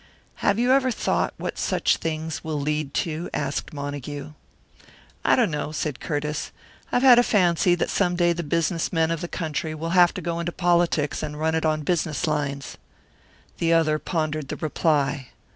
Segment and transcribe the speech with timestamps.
[0.37, 4.31] "Have you ever thought what such things will lead to?" asked Montague.
[5.23, 6.49] "I don't know," said Curtiss.
[6.91, 10.11] "I've had a fancy that some day the business men of the country will have
[10.15, 12.79] to go into politics and run it on business lines."
[13.59, 15.27] The other pondered the reply.